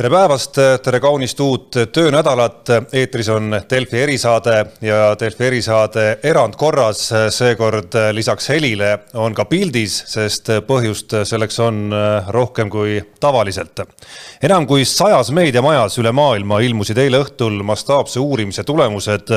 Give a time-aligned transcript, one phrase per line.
[0.00, 2.68] tere päevast, tere kaunist uut töönädalat.
[2.92, 10.48] eetris on Delfi erisaade ja Delfi erisaade erandkorras, seekord lisaks helile on ka pildis, sest
[10.64, 11.92] põhjust selleks on
[12.28, 13.82] rohkem kui tavaliselt.
[14.42, 19.28] enam kui sajas meediamajas üle maailma ilmusid eile õhtul mastaapse uurimise tulemused,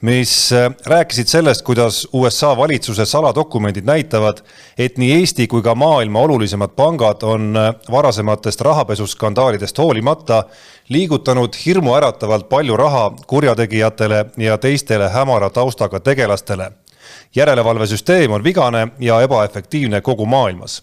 [0.00, 0.50] mis
[0.86, 4.42] rääkisid sellest, kuidas USA valitsuse saladokumendid näitavad,
[4.78, 7.54] et nii Eesti kui ka maailma olulisemad pangad on
[7.90, 10.44] varasematest rahapesuskandaalidest hoolimata hoolimata
[10.88, 16.72] liigutanud hirmuäratavalt palju raha kurjategijatele ja teistele hämara taustaga tegelastele.
[17.34, 20.82] järelevalvesüsteem on vigane ja ebaefektiivne kogu maailmas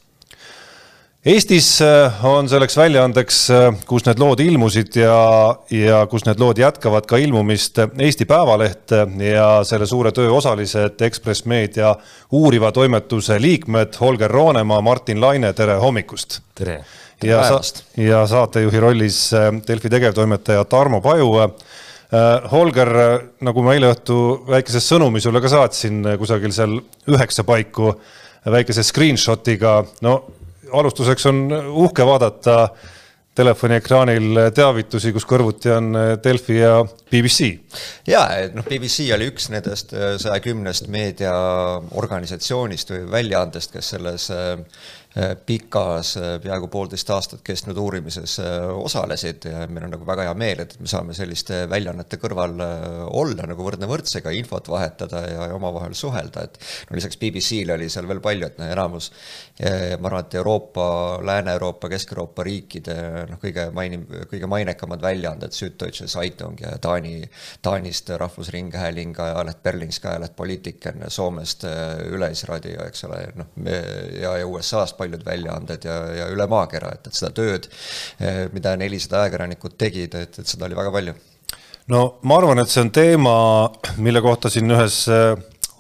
[1.26, 6.58] Eestis äh, on selleks väljaandeks, äh, kus need lood ilmusid ja, ja kus need lood
[6.58, 8.92] jätkavad ka ilmumist Eesti Päevaleht
[9.34, 11.96] ja selle suure töö osalised Ekspress Meedia
[12.32, 16.42] uuriva toimetuse liikmed Holger Roonemaa, Martin Laine, tere hommikust!
[16.56, 16.84] tere!
[17.24, 17.62] Ja, sa,
[17.98, 21.40] ja saatejuhi rollis äh, Delfi tegevtoimetaja Tarmo Paju.
[21.40, 21.50] Äh,
[22.52, 24.18] Holger, äh, nagu ma eile õhtu
[24.50, 26.74] väikese sõnumi sulle ka saatsin kusagil seal
[27.12, 27.94] üheksa paiku
[28.52, 30.20] väikese screenshot'iga, no
[30.76, 31.38] alustuseks on
[31.86, 32.68] uhke vaadata
[33.36, 35.86] telefoni ekraanil teavitusi, kus kõrvuti on
[36.24, 36.76] Delfi ja
[37.12, 37.40] BBC.
[38.08, 44.24] ja, et noh, BBC oli üks nendest saja kümnest meediaorganisatsioonist või väljaandest, kes selles
[45.48, 50.34] pikas, äh, peaaegu poolteist aastat kestnud uurimises äh, osalesid ja meil on nagu väga hea
[50.36, 52.60] meel, et me saame selliste väljaannete kõrval
[53.16, 58.10] olla nagu võrdne võrdsega, infot vahetada ja omavahel suhelda, et no lisaks BBC-le oli seal
[58.10, 59.12] veel palju, et noh, enamus
[59.56, 60.86] ma arvan, et Euroopa,
[61.24, 62.98] Lääne-Euroopa, Kesk-Euroopa riikide
[63.30, 67.22] noh, kõige mainim-, kõige mainekamad väljaanded, Süddeutsche Zeitung ja Taani,
[67.64, 71.64] Taanist Rahvusringhääling, ajaleht Berlingske ajaleht Politiken, Soomest
[72.12, 77.18] Üleisradio, eks ole, noh, ja, ja USA-st paljud väljaanded ja, ja üle maakera, et, et
[77.18, 77.70] seda tööd,
[78.20, 81.16] eh, mida nelisada ajakirjanikut tegid, et, et seda oli väga palju.
[81.94, 83.36] no ma arvan, et see on teema,
[84.02, 85.36] mille kohta siin ühes eh,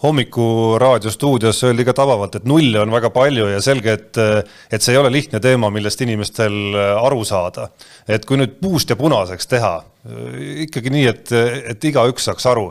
[0.05, 4.85] hommikuraadio stuudios öeldi ka tabavalt, et nulle on väga palju ja selge, et, eh, et
[4.85, 7.69] see ei ole lihtne teema, millest inimestel aru saada.
[8.07, 9.77] et kui nüüd puust ja punaseks teha,
[10.67, 11.31] ikkagi nii, et,
[11.73, 12.67] et igaüks saaks aru.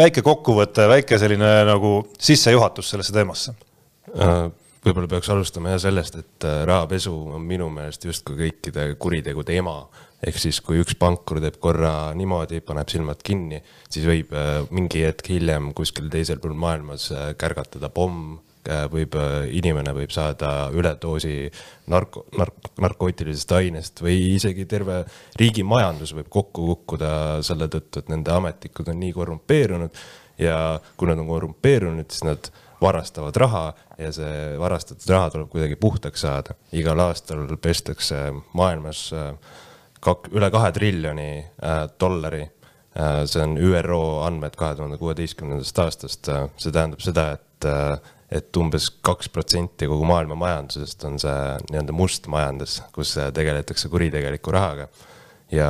[0.00, 3.52] väike kokkuvõte, väike selline nagu sissejuhatus sellesse teemasse
[4.16, 4.46] äh,
[4.84, 9.78] võib-olla peaks alustama jah sellest, et äh, rahapesu on minu meelest justkui kõikide kuritegude ema.
[10.24, 15.04] ehk siis, kui üks pankur teeb korra niimoodi, paneb silmad kinni, siis võib äh, mingi
[15.04, 19.12] hetk hiljem kuskil teisel pool maailmas äh, kärgatada pomm, võib,
[19.52, 21.50] inimene võib saada üledoosi
[21.92, 25.02] narko, nark-, narkootilisest ainest või isegi terve
[25.36, 27.10] riigi majandus võib kokku kukkuda
[27.44, 30.00] selle tõttu, et nende ametnikud on nii korrumpeerunud
[30.40, 30.56] ja
[30.96, 32.48] kui nad on korrumpeerunud, siis nad
[32.80, 33.66] varastavad raha
[33.98, 36.56] ja see varastatud raha tuleb kuidagi puhtaks saada.
[36.72, 39.32] igal aastal pestakse maailmas äh,
[40.00, 43.22] kak-, üle kahe triljoni äh, dollari äh,.
[43.26, 47.70] see on ÜRO andmed kahe tuhande kuueteistkümnendast aastast, see tähendab seda, et
[48.34, 51.34] et umbes kaks protsenti kogu maailma majandusest on see
[51.70, 54.88] nii-öelda must majandus, kus tegeletakse kuritegeliku rahaga.
[55.52, 55.68] ja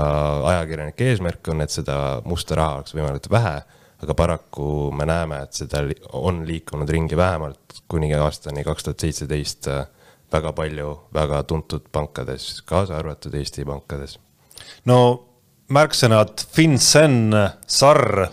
[0.48, 3.56] ajakirjanike eesmärk on, et seda musta raha oleks võimalikult vähe
[4.04, 5.82] aga paraku me näeme, et seda
[6.12, 9.84] on liikunud ringi vähemalt kuni aastani kaks tuhat seitseteist äh,
[10.32, 14.18] väga palju väga tuntud pankades, kaasa arvatud Eesti pankades.
[14.84, 14.98] no
[15.72, 17.34] märksõnad FinCEN,
[17.66, 18.28] SAR,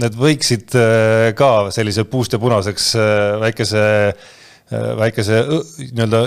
[0.00, 3.36] need võiksid äh, ka sellise puust ja punaseks äh,
[4.70, 5.42] väikese väikese
[5.92, 6.20] nii-öelda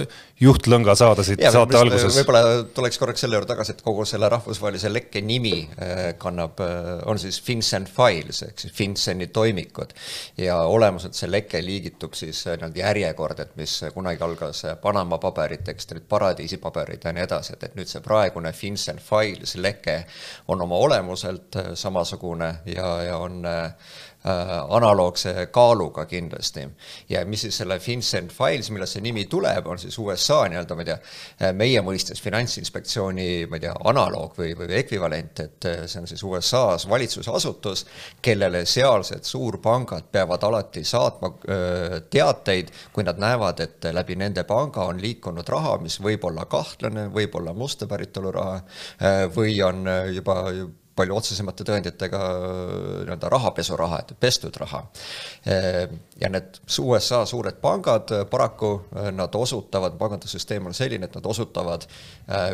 [0.44, 2.16] juhtlõnga saada siit ja, saate alguses.
[2.18, 6.90] võib-olla tuleks korraks selle juurde tagasi, et kogu selle rahvusvahelise lekke nimi äh, kannab, äh,
[7.10, 9.94] on siis FinCEN Files ehk siis FinCENi toimikud.
[10.38, 15.88] ja olemuselt see leke liigitub siis äh, nii-öelda järjekord, et mis kunagi algas Panama paberiteks,
[15.94, 20.04] nüüd paradiisipaberid ja nii edasi, et, et nüüd see praegune FinCEN Files leke
[20.48, 23.46] on oma olemuselt samasugune ja, ja on
[24.70, 26.68] analoogse kaaluga kindlasti.
[27.10, 30.86] ja mis siis selle FinCEN Files, millest see nimi tuleb, on siis USA nii-öelda, ma
[30.86, 36.08] ei tea, meie mõistes Finantsinspektsiooni, ma ei tea, analoog või, või ekvivalent, et see on
[36.08, 37.86] siis USA-s valitsusasutus,
[38.24, 41.34] kellele sealsed suurpangad peavad alati saatma
[42.10, 47.10] teateid, kui nad näevad, et läbi nende panga on liikunud raha, mis võib olla kahtlane,
[47.14, 48.62] võib olla musta päritolu raha
[49.36, 49.84] või on
[50.14, 50.40] juba
[50.96, 52.20] palju otsesemate tõenditega
[53.04, 54.84] nii-öelda rahapesuraha, et pestud raha.
[56.22, 58.72] ja need USA suured pangad paraku,
[59.12, 61.88] nad osutavad, pangandussüsteem on selline, et nad osutavad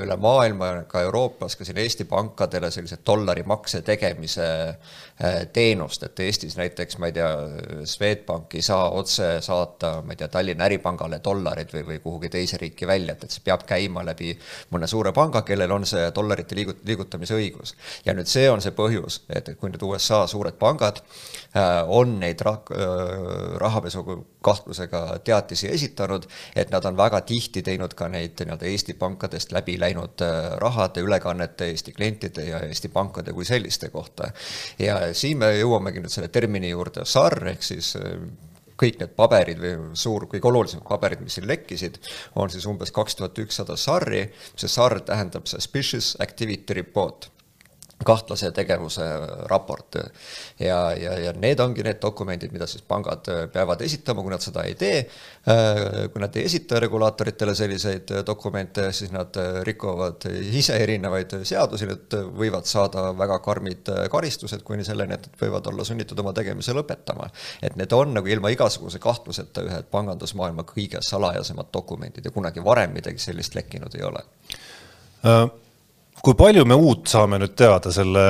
[0.03, 4.49] üle maailma, ka Euroopas, ka siin Eesti pankadele sellise dollarimakse tegemise
[5.53, 7.29] teenust, et Eestis näiteks, ma ei tea,
[7.83, 12.59] Swedbank ei saa otse saata, ma ei tea, Tallinna Äripangale dollareid või, või kuhugi teise
[12.61, 14.31] riiki välja, et, et see peab käima läbi
[14.71, 17.75] mõne suure panga, kellel on see dollarite liigut-, liigutamise õigus.
[18.05, 21.48] ja nüüd see on see põhjus, et, et kui nüüd USA suured pangad äh,
[21.87, 24.03] on neid rah-, äh, rahapesu
[24.41, 29.79] kahtlusega teatisi esitanud, et nad on väga tihti teinud ka neid nii-öelda Eesti pankadest läbi
[29.79, 34.31] läinud äh, rahade ülekannete Eesti klientide ja Eesti pankade kui selliste kohta.
[34.79, 37.95] ja siin me jõuamegi nüüd selle termini juurde SAR ehk siis
[38.79, 41.97] kõik need paberid või suur, kõige olulisemad paberid, mis siin lekkisid,
[42.39, 44.21] on siis umbes kaks tuhat ükssada SAR-i,
[44.55, 47.27] see SAR tähendab suspicious activity report
[48.05, 49.03] kahtlase tegevuse
[49.49, 49.95] raport.
[50.59, 54.63] ja, ja, ja need ongi need dokumendid, mida siis pangad peavad esitama, kui nad seda
[54.67, 55.01] ei tee.
[56.13, 59.35] kui nad ei esita regulaatoritele selliseid dokumente, siis nad
[59.67, 60.29] rikuvad
[60.61, 65.87] ise erinevaid seadusi, need võivad saada väga karmid karistused, kuni selleni, et nad võivad olla
[65.87, 67.29] sunnitud oma tegemise lõpetama.
[67.61, 72.93] et need on nagu ilma igasuguse kahtluseta ühed pangandusmaailma kõige salajasemad dokumendid ja kunagi varem
[72.93, 74.23] midagi sellist lekkinud ei ole
[75.23, 75.49] uh
[76.23, 78.23] kui palju me uut saame nüüd teada selle,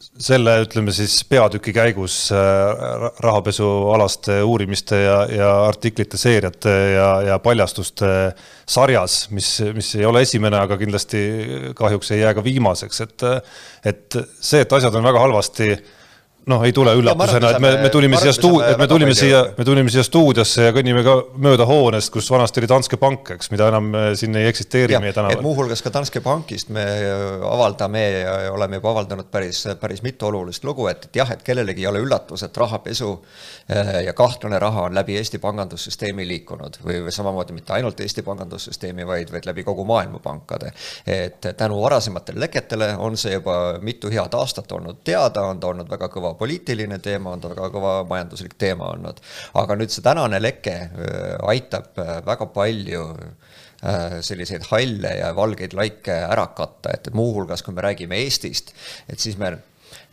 [0.00, 8.10] selle ütleme siis peatüki käigus äh, rahapesualaste uurimiste ja, ja artiklite seeriate ja, ja paljastuste
[8.66, 11.20] sarjas, mis, mis ei ole esimene, aga kindlasti
[11.76, 13.28] kahjuks ei jää ka viimaseks, et,
[13.92, 15.70] et see, et asjad on väga halvasti
[16.46, 19.64] noh, ei tule üllatusena, et me, me tulime siia stuu-, et me tulime siia, me
[19.66, 23.66] tulime siia stuudiosse ja kõnnime ka mööda hoonest, kus vanasti oli Danske Bank, eks, mida
[23.72, 25.42] enam äh, siin ei eksisteeri ja, meie tänaval.
[25.42, 26.84] muuhulgas ka Danske Bankist me
[27.50, 31.82] avaldame ja oleme juba avaldanud päris, päris mitu olulist lugu, et, et jah, et kellelegi
[31.82, 37.00] ei ole üllatus, et rahapesu äh, ja kahtlane raha on läbi Eesti pangandussüsteemi liikunud või,
[37.08, 40.70] või samamoodi mitte ainult Eesti pangandussüsteemi, vaid, vaid läbi kogu maailma pankade.
[41.06, 45.90] et tänu varasematele leketele on see juba mitu head aastat olnud teada, on ta olnud
[45.90, 49.20] väga kõva poliitiline teema, on ta väga kõva majanduslik teema olnud.
[49.54, 50.76] aga nüüd see tänane leke
[51.48, 51.96] aitab
[52.26, 53.04] väga palju
[54.24, 58.72] selliseid halle ja valgeid laike ära katta, et, et muuhulgas, kui me räägime Eestist,
[59.08, 59.52] et siis me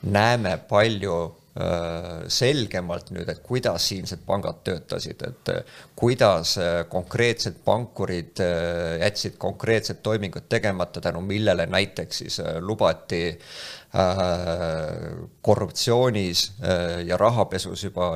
[0.03, 1.15] näeme palju
[2.33, 5.51] selgemalt nüüd, et kuidas siinsed pangad töötasid, et
[5.95, 6.55] kuidas
[6.89, 8.41] konkreetsed pankurid
[9.03, 13.82] jätsid konkreetsed toimingud tegemata, tänu millele näiteks siis lubati Äh,
[15.41, 18.07] korruptsioonis äh, ja rahapesus juba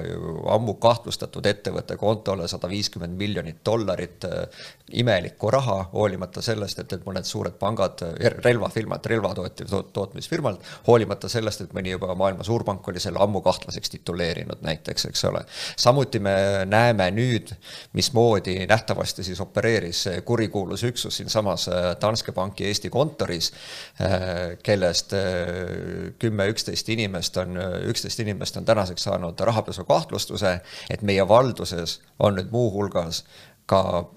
[0.49, 7.05] ammu kahtlustatud ettevõtte kontole sada viiskümmend miljonit dollarit äh, imelikku raha, hoolimata sellest, et, et
[7.05, 8.01] mõned suured pangad,
[8.45, 10.57] relvafirmad, relvatootja tootmisfirmad,
[10.87, 15.43] hoolimata sellest, et mõni juba maailma suurpank oli selle ammu kahtlaseks tituleerinud näiteks, eks ole.
[15.77, 16.33] samuti me
[16.65, 17.53] näeme nüüd,
[17.93, 21.69] mismoodi nähtavasti siis opereeris kurikuulus üksus siinsamas
[22.01, 23.51] Danske Banki Eesti kontoris,
[24.63, 25.13] kellest
[26.19, 27.57] kümme, üksteist inimest on,
[27.89, 30.59] üksteist inimest on tänaseks saanud rahapesukahtlustuse,
[30.89, 33.23] et meie valduses on nüüd muuhulgas
[33.67, 34.07] ka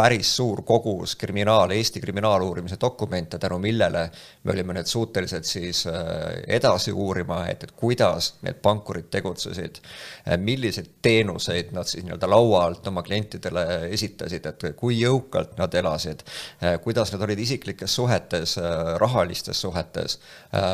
[0.00, 4.10] päris suur kogus kriminaal, Eesti kriminaaluurimise dokumente, tänu millele
[4.44, 9.80] me olime nüüd suutelised siis äh, edasi uurima, et, et kuidas need pankurid tegutsesid,
[10.24, 15.74] äh, milliseid teenuseid nad siis nii-öelda laua alt oma klientidele esitasid, et kui jõukalt nad
[15.76, 16.24] elasid,
[16.64, 18.56] äh, kuidas nad olid isiklikes suhetes,
[19.00, 20.18] rahalistes suhetes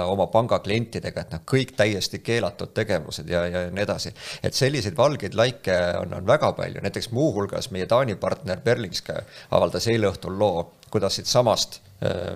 [0.07, 4.13] oma panga klientidega, et noh, kõik täiesti keelatud tegevused ja, ja nii edasi.
[4.43, 9.21] et selliseid valgeid laike on, on väga palju, näiteks muuhulgas meie Taani partner Berlingske
[9.51, 11.81] avaldas eile õhtul loo, kuidas siitsamast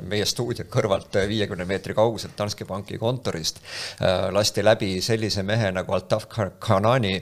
[0.08, 3.60] meie stuudio kõrvalt äh, viiekümne meetri kauguselt Danske Banki kontorist
[4.00, 7.12] äh, lasti läbi sellise mehe nagu Altaf Kanani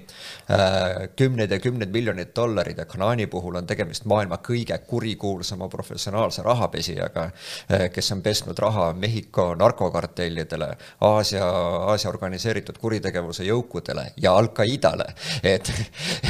[1.18, 7.28] kümneid ja kümneid miljoneid dollareid ja Kanani puhul on tegemist maailma kõige kurikuulsama professionaalse rahapesijaga,
[7.92, 10.70] kes on pesnud raha Mehhiko narkokartellidele,
[11.04, 11.44] Aasia,
[11.92, 15.10] Aasia organiseeritud kuritegevuse jõukudele ja Al-Qaidale.
[15.42, 15.70] et,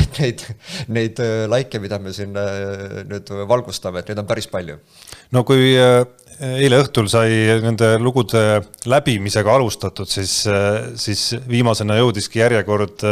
[0.03, 0.45] et neid,
[0.89, 4.79] neid laike, mida me siin nüüd valgustame, et neid on päris palju.
[5.33, 5.77] no kui
[6.39, 10.41] eile õhtul sai nende lugude läbimisega alustatud, siis,
[11.01, 13.05] siis viimasena jõudiski järjekord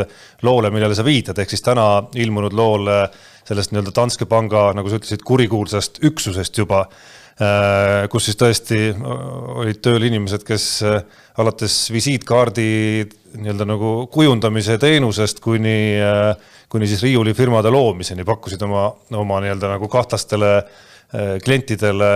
[0.46, 3.06] loole, millele sa viitad, ehk siis täna ilmunud loole
[3.46, 6.86] sellest nii-öelda Danske panga, nagu sa ütlesid, kurikuulsast üksusest juba,
[8.10, 10.70] kus siis tõesti olid tööl inimesed, kes
[11.42, 12.70] alates visiitkaardi
[13.36, 15.98] nii-öelda nagu kujundamise teenusest kuni,
[16.72, 20.84] kuni siis riiulifirmade loomiseni pakkusid oma, oma nii-öelda nagu kahtlastele äh,
[21.14, 22.08] klientidele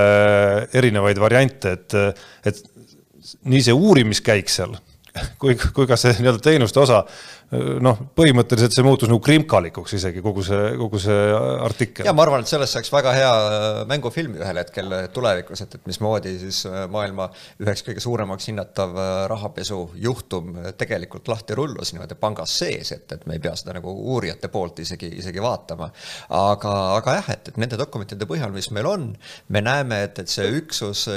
[0.74, 1.94] erinevaid variante, et,
[2.44, 2.62] et
[3.46, 4.74] nii see uurimiskäik seal
[5.40, 7.04] kui, kui ka see nii-öelda teenuste osa
[7.50, 11.30] noh, põhimõtteliselt see muutus nagu krimkalikuks isegi kogu see, kogu see
[11.66, 12.06] artikkel.
[12.06, 13.30] ja ma arvan, et sellest saaks väga hea
[13.90, 17.26] mängufilm ühel hetkel tulevikus, et, et mismoodi siis maailma
[17.62, 18.94] üheks kõige suuremaks hinnatav
[19.32, 24.50] rahapesujuhtum tegelikult lahti rullus niimoodi pangas sees, et, et me ei pea seda nagu uurijate
[24.52, 25.90] poolt isegi, isegi vaatama.
[26.38, 29.08] aga, aga jah, et, et nende dokumentide põhjal, mis meil on,
[29.48, 31.08] me näeme, et, et see üksus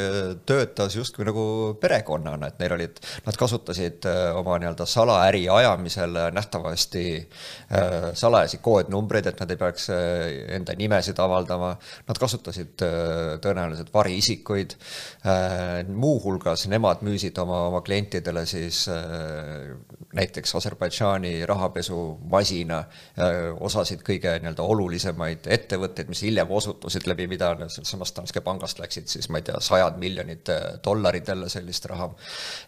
[0.49, 1.45] töötas justkui nagu
[1.81, 2.97] perekonnana, et neil olid,
[3.27, 9.97] nad kasutasid oma nii-öelda salaäri ajamisel nähtavasti äh, salajasi koodnumbreid, et nad ei peaks äh,
[10.55, 11.73] enda nimesid avaldama.
[12.07, 14.77] Nad kasutasid äh, tõenäoliselt variisikuid.
[15.87, 18.85] muuhulgas nemad müüsid oma, oma klientidele siis
[20.13, 22.81] näiteks Aserbaidžaani rahapesumasina
[23.59, 29.29] osasid kõige nii-öelda olulisemaid ettevõtteid, mis hiljem osutusid läbi, mida samast Danske pangast läksid siis
[29.31, 30.51] ma ei tea, sajad miljonid
[30.83, 32.09] dollarid jälle sellist raha.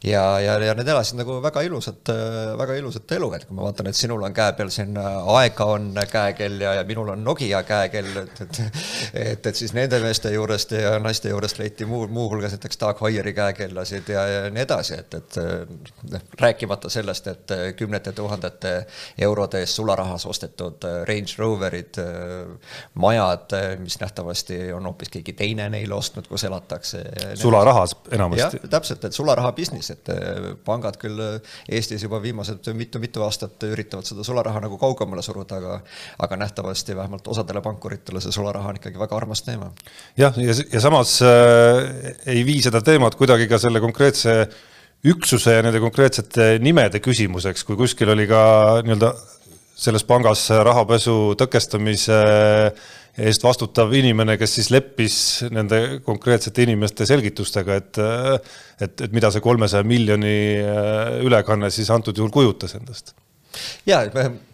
[0.03, 2.11] ja, ja, ja need elasid nagu väga ilusat,
[2.57, 5.67] väga ilusat elu, et kui ma vaatan, et sinul on käe peal siin äh, Aega
[5.75, 8.59] on käekell ja, ja minul on Nokia käekell, et, et
[9.13, 13.33] et, et siis nende meeste juurest ja naiste juurest leiti muu, muuhulgas näiteks Doug Hoieri
[13.37, 15.37] käekellasid ja, ja nii edasi, et, et
[16.11, 18.73] noh, rääkimata sellest, et kümnete tuhandete
[19.27, 22.01] eurode eest sularahas ostetud äh, Range Roverid,
[22.99, 27.03] majad, mis nähtavasti on hoopis keegi teine neile ostnud, kus elatakse.
[27.39, 28.59] sularahas enamasti.
[28.69, 30.09] täpselt, et sularaha business, et
[30.65, 31.21] pangad küll
[31.69, 35.79] Eestis juba viimased mitu-mitu aastat aastat üritavad seda sularaha nagu kaugemale suruda, aga
[36.25, 39.71] aga nähtavasti vähemalt osadele pankuritele see sularaha on ikkagi väga armas teema.
[40.17, 44.39] jah, ja, ja samas äh, ei vii seda teemat kuidagi ka selle konkreetse
[45.05, 48.41] üksuse ja nende konkreetsete nimede küsimuseks, kui kuskil oli ka
[48.85, 49.11] nii-öelda
[49.75, 52.19] selles pangas rahapesu tõkestamise
[53.15, 55.17] eest vastutav inimene, kes siis leppis
[55.53, 58.01] nende konkreetsete inimeste selgitustega, et
[58.81, 63.13] et, et mida see kolmesaja miljoni äh, ülekanne siis antud juhul kujutas endast
[63.85, 64.01] ja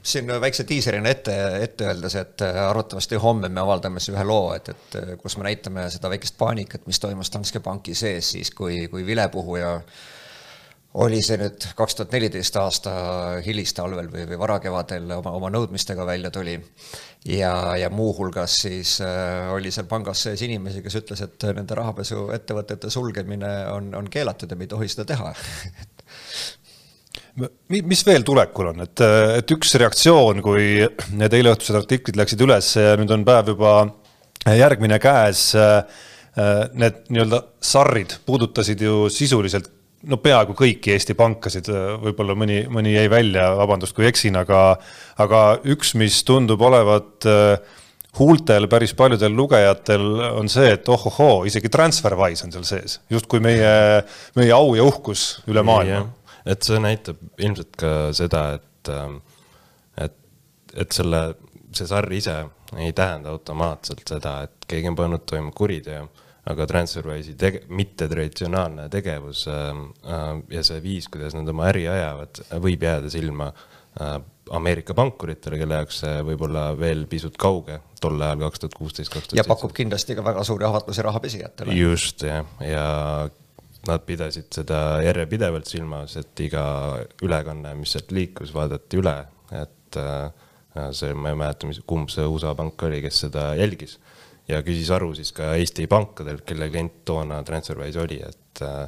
[0.03, 4.53] siin väikse diiserina ette, ette öeldes, et äh, arvatavasti homme me avaldame siis ühe loo,
[4.55, 8.51] et, et äh, kus me näitame seda väikest paanikat, mis toimus Danske Banki sees siis,
[8.55, 9.77] kui, kui vilepuhuja
[11.00, 12.93] oli see nüüd kaks tuhat neliteist aasta
[13.46, 16.58] hilistalvel või, või varakevadel oma, oma nõudmistega välja tuli.
[17.25, 22.89] ja, ja muuhulgas siis äh, oli seal pangas sees inimesi, kes ütles, et nende rahapesuettevõtete
[22.89, 25.34] sulgemine on, on keelatud ja me ei tohi seda teha
[27.71, 29.03] mis veel tulekul on, et,
[29.39, 30.81] et üks reaktsioon, kui
[31.15, 33.75] need eileõhtused artiklid läksid üles ja nüüd on päev juba
[34.57, 35.51] järgmine käes.
[36.31, 39.67] Need nii-öelda sarrid puudutasid ju sisuliselt
[40.07, 41.67] no peaaegu kõiki Eesti pankasid,
[42.01, 44.61] võib-olla mõni, mõni jäi välja, vabandust, kui eksin, aga,
[45.21, 45.41] aga
[45.75, 47.27] üks, mis tundub olevat
[48.17, 53.75] huultel päris paljudel lugejatel on see, et ohohoo, isegi TransferWise on seal sees, justkui meie,
[54.39, 56.09] meie au ja uhkus üle maailma
[56.45, 59.19] et see näitab ilmselt ka seda, et, ähm,
[60.00, 60.17] et,
[60.74, 61.21] et selle,
[61.75, 62.38] see sarr ise
[62.79, 66.07] ei tähenda automaatselt seda, et keegi on pannud toime kuriteo,
[66.51, 69.71] aga TransferWise'i tege-, mittetraditsionaalne tegevus äh,
[70.50, 74.17] ja see viis, kuidas nad oma äri ajavad, võib jääda silma äh,
[74.51, 79.12] Ameerika pankuritele, kelle jaoks see võib olla veel pisut kauge tol ajal, kaks tuhat kuusteist,
[79.12, 79.45] kaks tuhat seitseteist.
[79.45, 81.75] ja pakub kindlasti ka väga suuri ahvatlusi rahapesijatele.
[81.77, 83.29] just, jah, ja, ja
[83.88, 86.63] nad pidasid seda järjepidevalt silmas, et iga
[87.25, 89.15] ülekanne, mis sealt liikus, vaadati üle,
[89.57, 90.27] et äh,
[90.95, 93.97] see, ma ei mäleta, mis, kumb see USA pank oli, kes seda jälgis.
[94.50, 98.85] ja küsis aru siis ka Eesti pankadelt, kelle klient toona TransferWise oli, et äh,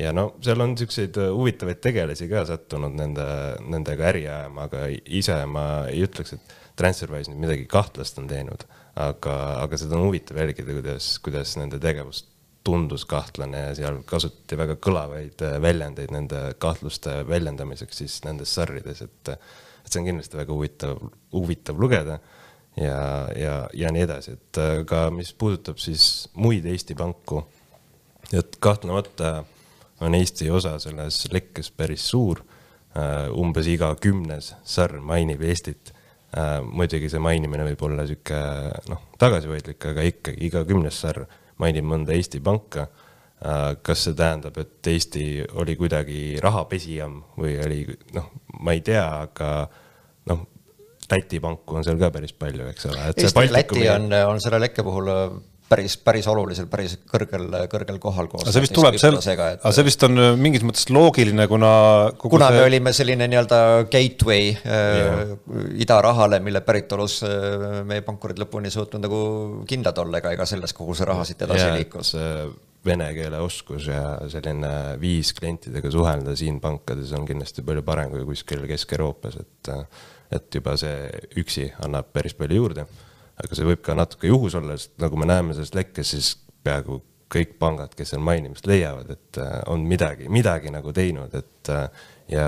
[0.00, 3.26] ja no seal on siukseid huvitavaid tegelasi ka sattunud nende,
[3.68, 4.86] nendega äri ajama, aga
[5.20, 8.64] ise ma ei ütleks, et TransferWise nüüd midagi kahtlast on teinud,
[8.96, 12.31] aga, aga seda on huvitav jälgida, kuidas, kuidas nende tegevust
[12.64, 19.02] tundus kahtlane ja seal kasutati väga kõlavaid äh, väljendeid nende kahtluste väljendamiseks siis nendes sarrides,
[19.02, 21.00] et, et see on kindlasti väga huvitav,
[21.34, 22.18] huvitav lugeda
[22.78, 23.00] ja,
[23.36, 27.42] ja, ja nii edasi, et äh, ka mis puudutab siis muid Eesti panku,
[28.32, 29.40] et kahtlemata
[30.02, 32.42] on Eesti osa selles lekkes päris suur.
[32.92, 35.94] Äh, umbes iga kümnes sarr mainib Eestit.
[36.64, 38.36] muidugi see mainimine võib olla sihuke
[38.88, 41.26] noh, tagasihoidlik, aga ikkagi iga kümnes sarr
[41.62, 42.88] mainib mõnda Eesti panka.
[43.42, 45.26] Äh, kas see tähendab, et Eesti
[45.58, 47.80] oli kuidagi rahapesijam või oli
[48.14, 48.28] noh,
[48.62, 49.54] ma ei tea, aga
[50.30, 50.48] noh,
[51.12, 53.08] Läti panku on seal ka päris palju, eks ole.
[53.52, 55.10] Läti on, on selle lekke puhul
[55.72, 58.44] päris, päris olulisel, päris kõrgel, kõrgel kohal koos.
[58.44, 61.72] aga see vist tuleb seal, aga see vist on äh, mingis mõttes loogiline, kuna
[62.20, 62.58] kuna see...
[62.58, 63.60] me olime selline nii-öelda
[63.92, 65.22] gateway äh,
[65.84, 69.22] idarahale, mille päritolus äh, meie pankurid lõpuni ei suutnud nagu
[69.68, 72.12] kindlad olla ega, ega selles, kuhu see raha siit edasi ja, liikus.
[72.84, 78.26] vene keele oskus ja selline viis klientidega suhelda siin pankades on kindlasti palju parem kui
[78.32, 79.72] kuskil Kesk-Euroopas, et,
[80.34, 81.08] et juba see
[81.40, 82.86] üksi annab päris palju juurde.
[83.42, 87.00] Aga see võib ka natuke juhus olla, sest nagu me näeme sellest lekkest, siis peaaegu
[87.32, 89.40] kõik pangad, kes seal mainimist leiavad, et
[89.72, 91.70] on midagi, midagi nagu teinud, et
[92.32, 92.46] ja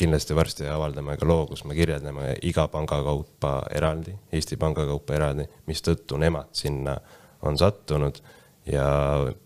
[0.00, 5.16] kindlasti varsti avaldame ka loo, kus me kirjeldame iga panga kaupa eraldi, Eesti Panga kaupa
[5.18, 6.96] eraldi, mistõttu nemad sinna
[7.46, 8.20] on sattunud.
[8.70, 8.84] Ja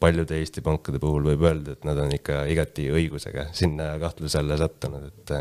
[0.02, 4.59] paljude Eesti pankade puhul võib öelda, et nad on ikka igati õigusega sinna kahtluse alla
[4.61, 5.35] sattunud, et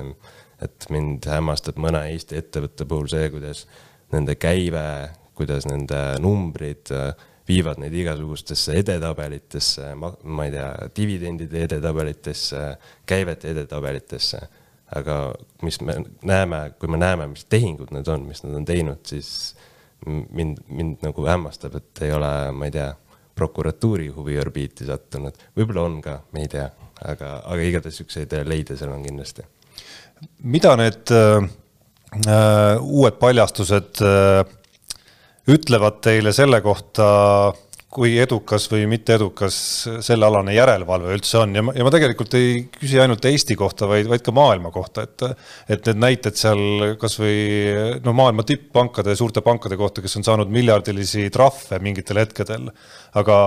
[0.64, 3.66] et mind hämmastab mõne Eesti ettevõtte puhul see, kuidas
[4.14, 4.86] nende käive,
[5.38, 6.92] kuidas nende numbrid
[7.48, 12.62] viivad neid igasugustesse edetabelitesse, ma ei tea, dividendide edetabelitesse,
[13.10, 14.42] käivete edetabelitesse.
[14.96, 15.18] Aga
[15.66, 19.56] mis me näeme, kui me näeme, mis tehingud need on, mis nad on teinud, siis
[20.06, 22.92] mind, mind nagu hämmastab, et ei ole, ma ei tea,
[23.36, 26.68] prokuratuuri huviorbiiti sattunud, võib-olla on ka, me ei tea,
[27.02, 29.46] aga, aga igatahes siukseid leide seal on kindlasti.
[30.44, 31.50] mida need äh, äh,
[32.82, 34.44] uued paljastused äh,
[35.50, 37.08] ütlevad teile selle kohta,
[37.94, 39.56] kui edukas või mitte edukas
[40.06, 44.08] sellealane järelevalve üldse on ja ma, ja ma tegelikult ei küsi ainult Eesti kohta, vaid,
[44.10, 45.26] vaid ka maailma kohta, et
[45.74, 51.30] et need näited seal kasvõi no maailma tipppankade, suurte pankade kohta, kes on saanud miljardilisi
[51.34, 52.70] trahve mingitel hetkedel,
[53.20, 53.38] aga,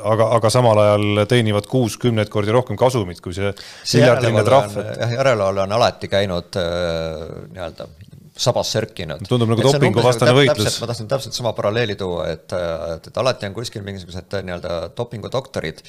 [0.00, 4.78] aga, aga samal ajal teenivad kuus kümneid kordi rohkem kasumit kui see, see miljardiline trahv.
[4.96, 7.90] jah, järelevalve on alati käinud äh, nii-öelda
[8.36, 9.24] sabas sörkinud.
[9.28, 10.78] tundub nagu dopinguvastane võitlus.
[10.80, 15.82] ma tahtsin täpselt sama paralleeli tuua, et, et, et alati on kuskil mingisugused nii-öelda dopingudoktorid,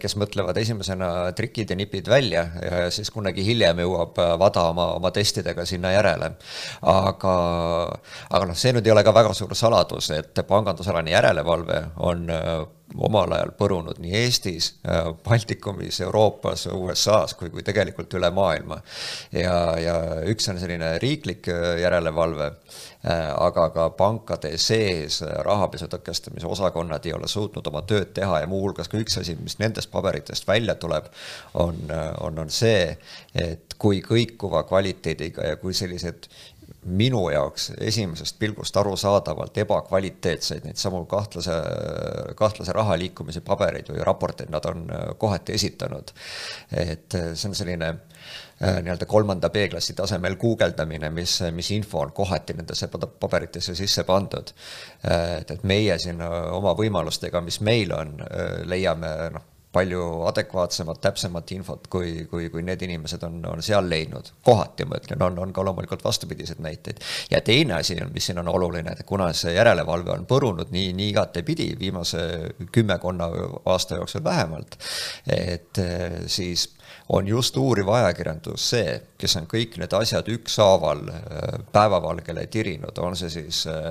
[0.00, 5.10] kes mõtlevad esimesena trikid ja nipid välja ja siis kunagi hiljem jõuab Vada oma, oma
[5.14, 6.32] testidega sinna järele.
[6.82, 7.36] aga,
[8.30, 12.28] aga noh, see nüüd ei ole ka väga suur saladus, et pangandusalane järelevalve on
[12.98, 18.80] omal ajal põrunud nii Eestis, äh, Baltikumis, Euroopas, USA-s kui, kui tegelikult üle maailma.
[19.32, 19.96] ja, ja
[20.30, 22.50] üks on selline riiklik äh, järelevalve,
[23.06, 28.50] äh, aga ka pankade sees rahapesu tõkestamise osakonnad ei ole suutnud oma tööd teha ja
[28.50, 31.10] muuhulgas ka üks asi, mis nendest paberitest välja tuleb,
[31.54, 31.78] on,
[32.20, 32.96] on, on see,
[33.34, 36.28] et kui kõikuva kvaliteediga ja kui sellised
[36.84, 41.56] minu jaoks esimesest pilgust arusaadavalt ebakvaliteetseid neid samu kahtlase,
[42.36, 46.12] kahtlase raha liikumise pabereid või raporteid nad on äh, kohati esitanud.
[46.72, 52.12] et äh, see on selline äh, nii-öelda kolmanda B-klassi tasemel guugeldamine, mis, mis info on
[52.16, 54.54] kohati nendesse paberitesse sisse pandud.
[55.40, 58.16] et, et meie siin oma võimalustega, mis meil on,
[58.64, 64.32] leiame noh, palju adekvaatsemat, täpsemat infot, kui, kui, kui need inimesed on, on seal leidnud.
[64.44, 66.98] kohati ma ütlen, on, on ka loomulikult vastupidiseid näiteid.
[67.30, 70.92] ja teine asi on, mis siin on oluline, et kuna see järelevalve on põrunud nii,
[70.98, 72.26] nii igatepidi viimase
[72.72, 73.30] kümmekonna
[73.64, 74.78] aasta jooksul vähemalt,
[75.30, 75.78] et
[76.26, 76.68] siis
[77.12, 83.16] on just uuriv ajakirjandus see, kes on kõik need asjad ükshaaval äh, päevavalgele tirinud, on
[83.18, 83.90] see siis äh,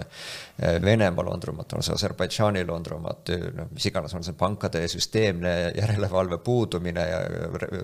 [0.60, 7.06] Venemaa laundromat, on see Aserbaidžaani laundromat, noh, mis iganes, on see pankade süsteemne järelevalve puudumine
[7.08, 7.22] ja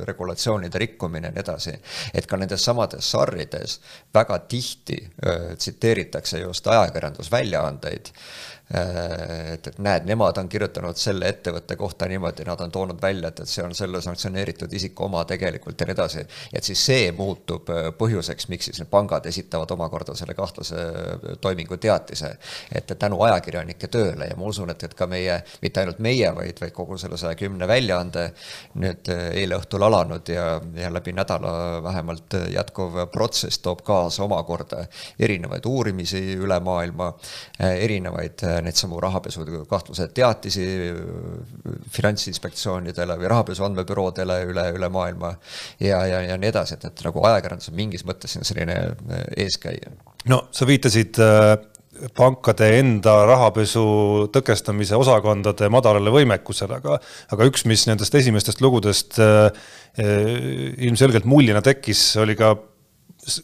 [0.10, 1.76] regulatsioonide rikkumine ja nii edasi.
[2.14, 3.80] et ka nendes samades sarrides
[4.14, 11.76] väga tihti äh, tsiteeritakse just ajakirjandusväljaandeid Äh, et, et näed, nemad on kirjutanud selle ettevõtte
[11.78, 15.82] kohta niimoodi, nad on toonud välja, et, et see on selle sanktsioneeritud isiku oma tegelikult
[15.82, 16.24] ja nii edasi.
[16.54, 21.28] et siis see muutub äh, põhjuseks, miks siis need pangad esitavad omakorda selle kahtlase äh,
[21.42, 22.32] toimingu teatise.
[22.72, 26.58] et tänu ajakirjanike tööle ja ma usun, et, et ka meie, mitte ainult meie, vaid,
[26.62, 28.26] vaid kogu selle saja kümne väljaande
[28.82, 34.88] nüüd eile õhtul alanud ja, ja läbi nädala vähemalt jätkuv protsess toob kaasa omakorda
[35.20, 37.12] erinevaid uurimisi üle maailma,
[37.60, 40.66] erinevaid neid samu rahapesu kahtluse teatisi
[41.96, 45.36] finantsinspektsioonidele või rahapesu andmebüroodele üle, üle maailma
[45.80, 49.24] ja, ja, ja nii edasi, et, et nagu ajakirjandus on mingis mõttes siin selline äh,
[49.46, 49.96] eeskäija.
[50.32, 51.56] no sa viitasid äh,
[52.18, 53.86] pankade enda rahapesu
[54.36, 57.00] tõkestamise osakondade madalale võimekusele, aga,
[57.32, 59.50] aga üks, mis nendest esimestest lugudest äh,
[59.96, 62.56] ilmselgelt muljena tekkis, oli ka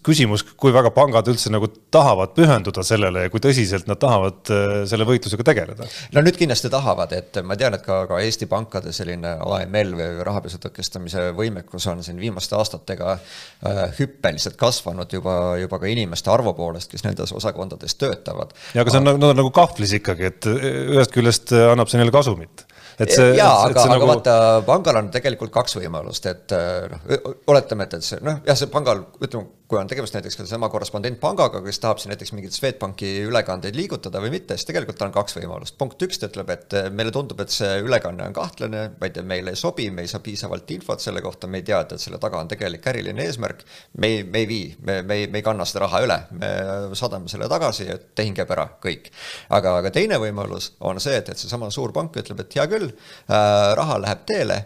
[0.05, 4.73] küsimus, kui väga pangad üldse nagu tahavad pühenduda sellele ja kui tõsiselt nad tahavad äh,
[4.89, 5.87] selle võitlusega tegeleda?
[6.13, 10.09] no nüüd kindlasti tahavad, et ma tean, et ka, ka Eesti pankade selline AML või
[10.27, 16.53] rahapesu tõkestamise võimekus on siin viimaste aastatega äh, hüppeliselt kasvanud juba, juba ka inimeste arvu
[16.57, 18.53] poolest, kes nendes osakondades töötavad.
[18.75, 22.13] ja aga see on nagu, no, nagu kahvlis ikkagi, et ühest küljest annab see neile
[22.13, 22.67] kasumit
[23.01, 23.31] et see.
[23.37, 24.09] jaa, aga, aga nagu...
[24.09, 24.35] vaata,
[24.67, 26.53] pangal on tegelikult kaks võimalust, et
[26.91, 30.43] noh, oletame, et, et see noh, jah, see pangal, ütleme, kui on tegemist näiteks ka
[30.43, 35.13] seesama korrespondentpangaga, kes tahab siin näiteks mingeid Swedbanki ülekandeid liigutada või mitte, siis tegelikult on
[35.15, 35.77] kaks võimalust.
[35.79, 39.23] punkt üks, ta ütleb, et meile tundub, et see ülekanne on kahtlane, ma ei tea,
[39.27, 42.19] meile ei sobi, me ei saa piisavalt infot selle kohta, me ei tea, et selle
[42.19, 43.63] taga on tegelik äriline eesmärk.
[43.97, 46.51] me ei, me ei vii, me, me ei, me ei kanna seda raha üle, me
[46.99, 49.07] saadame selle tagasi ja tehing jääb ära, kõik.
[49.55, 52.91] aga, aga teine võimalus on see, et, et seesama suur pank ütleb, et hea küll
[52.91, 54.59] äh,, raha läheb teele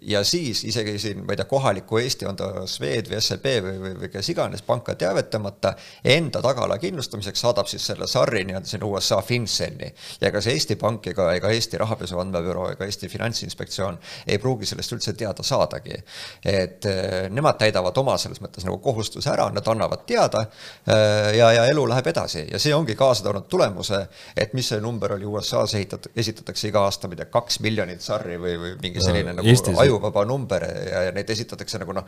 [0.00, 3.72] ja siis isegi siin, ma ei tea, kohaliku Eesti, on ta Swed või SEB või,
[3.82, 5.72] või, või kes iganes panka teavitamata,
[6.04, 9.88] enda tagala kindlustamiseks saadab siis selle SAR-i nii-öelda sinna USA FinCEN-i.
[10.20, 14.92] ja kas Eesti Pank ega, ega Eesti Rahapesu Andmebüroo ega Eesti Finantsinspektsioon ei pruugi sellest
[14.92, 15.98] üldse teada saadagi.
[16.44, 21.52] et äh, nemad täidavad oma selles mõttes nagu kohustuse ära, nad annavad teada äh, ja,
[21.52, 25.26] ja elu läheb edasi ja see ongi kaasa toonud tulemuse, et mis see number oli
[25.26, 29.34] USA-s ehitat-, esitatakse iga aasta, ma ei tea, kaks miljonit SAR-i või, või mingi selline
[29.38, 29.78] nagu Eestis.
[29.78, 32.06] ajuvaba number ja, ja neid esitatakse nagu noh,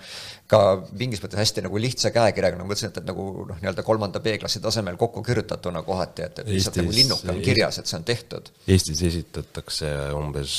[0.50, 0.60] ka
[0.92, 4.22] mingis mõttes hästi nagu lihtsa käekirjaga, nagu ma mõtlesin, et, et nagu noh, nii-öelda kolmanda
[4.24, 8.06] B-klassi tasemel kokku kirjutatuna kohati, et, et lihtsalt nagu linnuke on kirjas, et see on
[8.08, 8.52] tehtud.
[8.68, 10.56] Eestis esitatakse umbes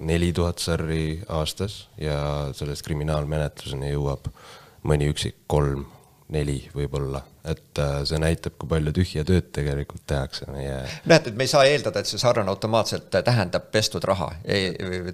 [0.00, 2.18] neli tuhat sarri aastas ja
[2.56, 4.30] sellest kriminaalmenetluseni jõuab
[4.88, 5.84] mõni üksik kolm
[6.32, 10.78] neli võib-olla, et äh, see näitab, kui palju tühja tööd tegelikult tehakse meie.
[11.10, 14.30] näed, et me ei saa eeldada, et see sarnane automaatselt tähendab pestud raha,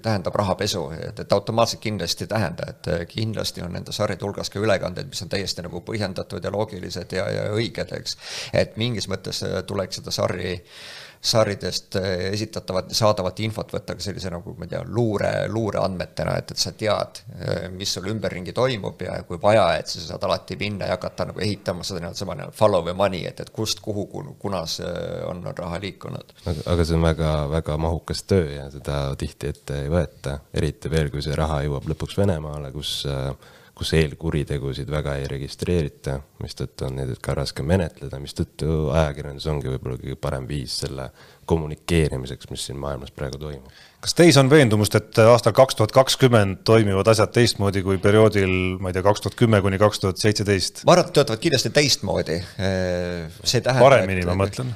[0.04, 4.52] tähendab rahapesu, et, et automaatselt kindlasti ei tähenda, et äh, kindlasti on nende sarjade hulgas
[4.54, 8.18] ka ülekandeid, mis on täiesti nagu põhjendatud ja loogilised ja, ja õiged, eks.
[8.52, 10.72] et mingis mõttes äh, tuleks seda sarri äh,
[11.20, 16.52] saaridest eh, esitatavat, saadavat infot võtta ka sellise nagu ma ei tea, luure, luureandmetena, et,
[16.54, 20.58] et sa tead, eh, mis sul ümberringi toimub ja kui vaja, et sa saad alati
[20.60, 23.82] minna ja hakata nagu ehitama seda nii-öelda sama nii-öelda follow the money, et, et kust,
[23.84, 24.06] kuhu,
[24.38, 24.78] kunas
[25.26, 26.34] on, on raha liikunud.
[26.46, 31.10] aga see on väga, väga mahukas töö ja seda tihti ette ei võeta, eriti veel,
[31.12, 33.30] kui see raha jõuab lõpuks Venemaale, kus äh,
[33.78, 40.00] kus eelkuritegusid väga ei registreerita, mistõttu on neid ka raske menetleda, mistõttu ajakirjandus ongi võib-olla
[40.00, 41.10] kõige parem viis selle
[41.48, 43.70] kommunikeerimiseks, mis siin maailmas praegu toimub.
[44.04, 48.92] Kas teis on veendumust, et aastal kaks tuhat kakskümmend toimivad asjad teistmoodi kui perioodil, ma
[48.92, 50.84] ei tea, kaks tuhat kümme kuni kaks tuhat seitseteist?
[50.86, 52.38] ma arvan, et töötavad kindlasti teistmoodi.
[52.58, 53.82] see tähendab.
[53.82, 54.70] paremini, ma mõtlen.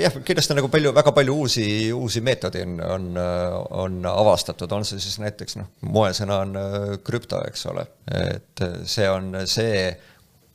[0.00, 3.08] jah, kindlasti nagu palju, väga palju uusi, uusi meetodeid on, on,
[3.84, 6.60] on avastatud, on see siis näiteks noh, moesõna on
[7.06, 9.88] krüpto, eks ole, et see on see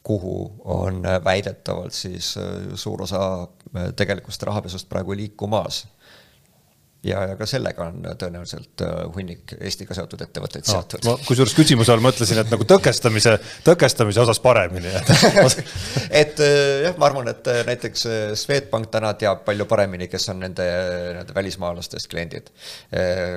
[0.04, 0.36] kuhu
[0.74, 2.34] on väidetavalt siis
[2.76, 3.48] suur osa
[3.96, 5.86] tegelikust rahapesust praegu liikumas
[7.04, 11.06] ja, ja ka sellega on tõenäoliselt äh, hunnik Eestiga seotud ettevõtteid no, seotud.
[11.08, 13.34] ma kusjuures küsimuse all mõtlesin, et nagu tõkestamise,
[13.66, 14.92] tõkestamise osas paremini
[16.22, 18.06] et äh, jah, ma arvan, et äh, näiteks
[18.38, 20.68] Swedbank täna teab palju paremini, kes on nende,
[21.18, 22.52] nende välismaalastest kliendid.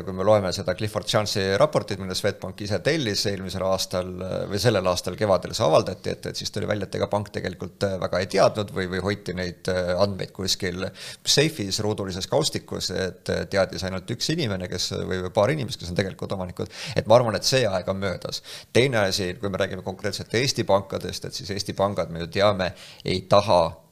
[0.04, 4.10] kui me loeme seda Clifford Chance'i raportit, mille Swedbank ise tellis eelmisel aastal
[4.50, 7.86] või sellel aastal kevadel see avaldati, et, et siis tuli välja, et ega pank tegelikult
[8.02, 10.88] väga ei teadnud või, või hoiti neid andmeid kuskil
[11.24, 16.34] seifis ruudulises kaustikus, et teadis ainult üks inimene, kes või paar inimest, kes on tegelikult
[16.36, 16.72] omanikud.
[16.96, 18.42] et ma arvan, et see aeg on möödas.
[18.72, 22.72] teine asi, kui me räägime konkreetselt Eesti pankadest, et siis Eesti pangad, me ju teame,
[23.04, 23.83] ei taha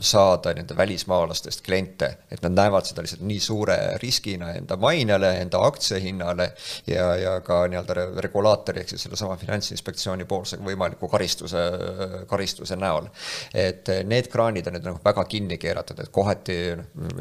[0.00, 5.60] saada nende välismaalastest kliente, et nad näevad seda lihtsalt nii suure riskina enda mainele, enda
[5.66, 6.48] aktsiahinnale
[6.86, 11.62] ja, ja ka nii-öelda regulaatori ehk siis sellesama Finantsinspektsiooni poolse võimaliku karistuse,
[12.26, 13.06] karistuse näol.
[13.54, 16.58] et need kraanid on nüüd nagu väga kinni keeratud, et kohati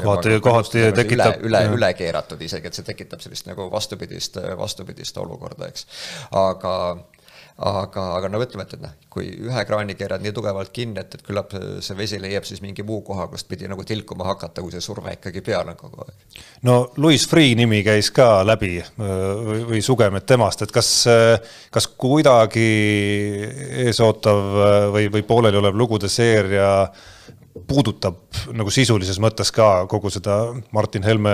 [0.03, 5.17] kohati, kohati tekitab üle, üle, üle keeratud isegi, et see tekitab sellist nagu vastupidist, vastupidist
[5.21, 5.87] olukorda, eks.
[6.31, 6.73] aga
[7.57, 11.15] aga, aga no ütleme, et, et noh, kui ühe kraani keerad nii tugevalt kinni, et,
[11.17, 14.73] et küllap see vesi leiab siis mingi muu koha, kust pidi nagu tilkuma hakata, kui
[14.75, 16.39] see surve ikkagi peal on kogu aeg.
[16.69, 20.91] no Louis Freeh nimi käis ka läbi või, või sugemed temast, et kas,
[21.73, 22.69] kas kuidagi
[23.87, 24.43] eesootav
[24.93, 26.69] või, või pooleliolev lugude seeria
[27.67, 28.19] puudutab
[28.55, 30.37] nagu sisulises mõttes ka kogu seda
[30.75, 31.33] Martin Helme,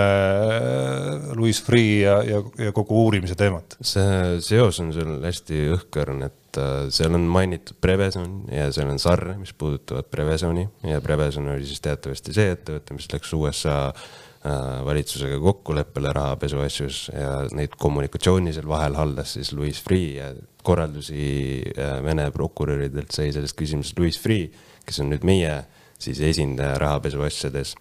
[1.36, 3.76] Louis Freeh ja, ja, ja kogu uurimise teemat?
[3.84, 9.00] see seos on seal hästi õhkõrn, et äh, seal on mainitud Prevezon ja seal on
[9.02, 14.80] SAR, mis puudutavad Prevezoni ja Prevezon oli siis teatavasti see ettevõte, mis läks USA äh,
[14.86, 20.34] valitsusega kokkuleppele rahapesu asjus ja neid kommunikatsiooni seal vahel haldas siis Louis Freeh ja
[20.64, 24.52] korraldusi äh, Vene prokuröridelt sai selles küsimuses Louis Freeh,
[24.84, 25.62] kes on nüüd meie
[26.04, 27.74] siis esindaja rahapesu asjades.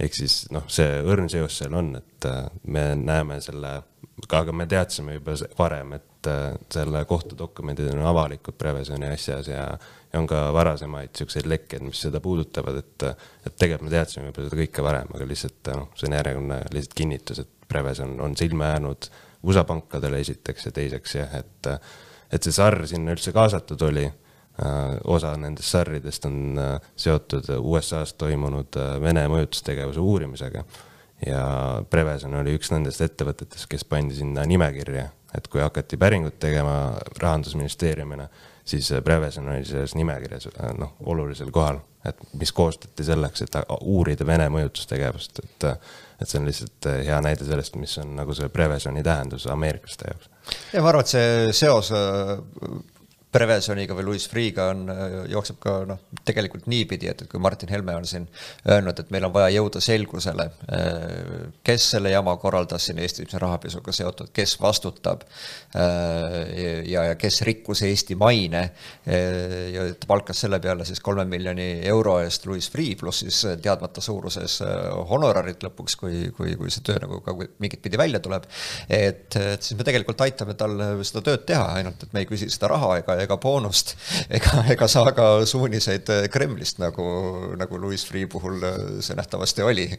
[0.00, 3.78] ehk siis noh, see õrn seos seal on, et äh, me näeme selle
[4.32, 9.66] aga me teadsime juba varem, et äh, selle kohtudokumendid on avalikud Prevezoni asjas ja,
[10.12, 13.06] ja on ka varasemaid siukseid lekkeid, mis seda puudutavad, et,
[13.46, 16.98] et tegelikult me teadsime juba seda kõike varem, aga lihtsalt noh, see on järjekordne lihtsalt
[17.02, 19.08] kinnitus, et Prevezon on silma jäänud
[19.46, 21.72] USA pankadele esiteks ja teiseks jah, et,
[22.32, 24.25] et see SAR sinna üldse kaasatud oli Äh,
[25.04, 30.64] osa nendest sarridest on äh, seotud USA-s toimunud äh, Vene mõjutustegevuse uurimisega.
[31.26, 31.42] ja
[31.90, 38.28] Prevezon oli üks nendest ettevõtetest, kes pandi sinna nimekirja, et kui hakati päringut tegema rahandusministeeriumina,
[38.64, 44.48] siis Prevezon oli selles nimekirjas noh, olulisel kohal, et mis koostati selleks, et uurida Vene
[44.52, 45.70] mõjutustegevust, et
[46.16, 50.30] et see on lihtsalt hea näide sellest, mis on nagu see Prevezoni tähendus ameeriklaste jaoks.
[50.72, 51.92] ja ma arvan, et see seos
[53.36, 54.86] Prevensoniga või Louis Freeh'ga on,
[55.28, 58.26] jookseb ka noh, tegelikult niipidi, et, et kui Martin Helme on siin
[58.70, 60.48] öelnud, et meil on vaja jõuda selgusele,
[61.66, 65.26] kes selle jama korraldas siin Eesti rahapesuga seotud, kes vastutab
[65.74, 68.62] ja, ja kes rikkus Eesti maine
[69.04, 74.04] ja ta palkas selle peale siis kolme miljoni euro eest Louis Freeh pluss siis teadmata
[74.04, 74.58] suuruses
[75.10, 78.48] honorarid lõpuks, kui, kui, kui see töö nagu ka mingit pidi välja tuleb.
[78.88, 82.48] et, et siis me tegelikult aitame tal seda tööd teha, ainult et me ei küsi
[82.52, 83.96] seda raha ega ega boonust
[84.38, 87.06] ega, ega saa ka suuniseid Kremlist, nagu,
[87.58, 88.62] nagu Louis Freeh puhul
[89.04, 89.90] see nähtavasti oli.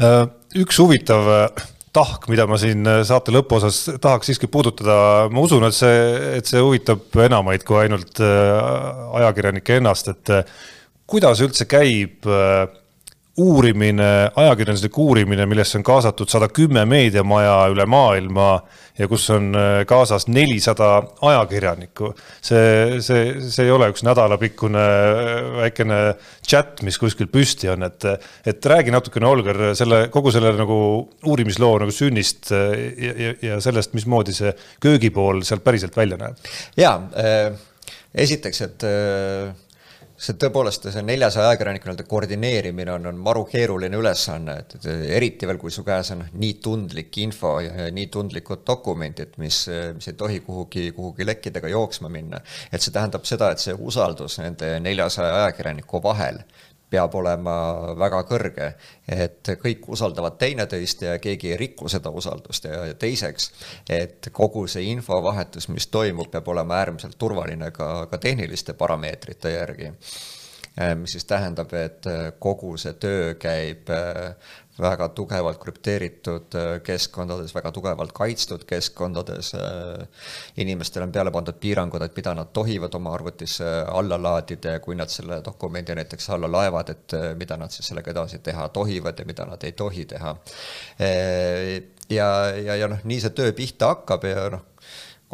[0.00, 0.24] Äh,
[0.56, 5.66] üks huvitav äh, tahk, mida ma siin äh, saate lõpuosas tahaks siiski puudutada, ma usun,
[5.68, 5.98] et see,
[6.38, 10.32] et see huvitab enamaid kui ainult ajakirjanikke ennast, et
[11.12, 12.24] kuidas üldse käib
[13.40, 18.48] uurimine, ajakirjanduslik uurimine, millesse on kaasatud sada kümme meediamaja üle maailma
[18.98, 20.90] ja kus on äh, kaasas nelisada
[21.24, 22.12] ajakirjanikku.
[22.44, 26.00] see, see, see ei ole üks nädalapikkune äh, väikene
[26.44, 28.04] chat, mis kuskil püsti on, et,
[28.44, 30.78] et räägi natukene, Olger, selle kogu selle nagu
[31.24, 36.52] uurimisloo nagu sünnist äh, ja, ja, ja sellest, mismoodi see köögipool sealt päriselt välja näeb.
[36.76, 37.52] ja äh,
[38.12, 39.70] esiteks, et äh
[40.22, 44.86] see tõepoolest, see neljasaja ajakirjaniku nii-öelda koordineerimine on, on maru keeruline ülesanne, et, et
[45.18, 49.64] eriti veel, kui su käes on nii tundlik info ja, nii tundlikud dokumendid, mis,
[49.96, 52.42] mis ei tohi kuhugi, kuhugi lekkidega jooksma minna.
[52.72, 56.42] et see tähendab seda, et see usaldus nende neljasaja ajakirjaniku vahel
[56.92, 57.54] peab olema
[57.98, 58.68] väga kõrge,
[59.08, 62.68] et kõik usaldavad teineteist ja keegi ei riku seda usaldust.
[62.68, 63.50] Ja, ja teiseks,
[63.88, 69.92] et kogu see infovahetus, mis toimub, peab olema äärmiselt turvaline ka, ka tehniliste parameetrite järgi.
[70.96, 72.06] Mis siis tähendab, et
[72.40, 73.90] kogu see töö käib
[74.80, 79.52] väga tugevalt krüpteeritud äh, keskkondades, väga tugevalt kaitstud keskkondades.
[79.54, 80.06] Äh,
[80.56, 84.96] inimestele on peale pandud piirangud, et mida nad tohivad oma arvutisse alla laadida ja kui
[84.96, 89.18] nad selle dokumendi näiteks alla laevad, et äh, mida nad siis sellega edasi teha tohivad
[89.18, 90.36] ja mida nad ei tohi teha.
[92.10, 94.64] ja, ja, ja noh, nii see töö pihta hakkab ja noh,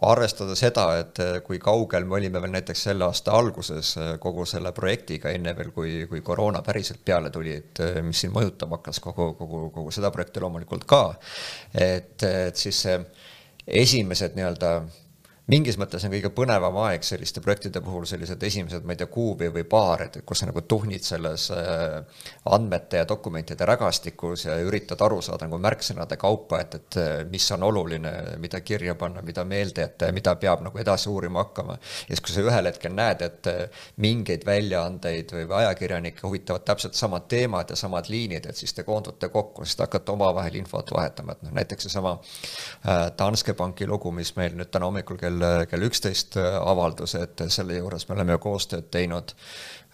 [0.07, 4.47] arvestada seda, et eh, kui kaugel me olime veel näiteks selle aasta alguses eh, kogu
[4.47, 8.79] selle projektiga, enne veel, kui, kui koroona päriselt peale tuli, et eh, mis siin mõjutama
[8.79, 11.03] hakkas kogu, kogu, kogu seda projekti loomulikult ka.
[11.75, 12.85] et, et siis
[13.67, 14.73] esimesed nii-öelda
[15.49, 19.33] mingis mõttes on kõige põnevam aeg selliste projektide puhul sellised esimesed, ma ei tea, kuu
[19.39, 24.59] või, või paar, et kus sa nagu tuhnid selles äh, andmete ja dokumentide rägastikus ja
[24.61, 29.23] üritad aru saada nagu märksõnade kaupa, et, et äh, mis on oluline, mida kirja panna,
[29.25, 31.79] mida meelde jätta ja mida peab nagu edasi uurima hakkama.
[31.81, 36.99] ja siis, kui sa ühel hetkel näed, et äh, mingeid väljaandeid või ajakirjanikke huvitavad täpselt
[36.99, 40.93] samad teemad ja samad liinid, et siis te koondute kokku, siis te hakkate omavahel infot
[40.93, 42.19] vahetama, et noh, näiteks seesama
[43.19, 47.79] Danske Banki lugu, mis meil nüüd täna hommikul kell kell, kell üksteist avaldus, et selle
[47.79, 49.35] juures me oleme ju koostööd teinud